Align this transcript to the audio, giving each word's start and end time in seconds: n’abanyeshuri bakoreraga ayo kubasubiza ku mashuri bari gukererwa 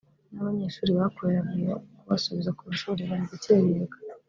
n’abanyeshuri 0.33 0.91
bakoreraga 0.99 1.51
ayo 1.59 1.75
kubasubiza 1.99 2.55
ku 2.57 2.61
mashuri 2.69 3.01
bari 3.09 3.23
gukererwa 3.31 3.97